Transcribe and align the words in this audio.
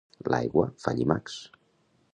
L'aigua 0.33 0.63
fa 0.85 0.95
llimacs. 1.01 1.39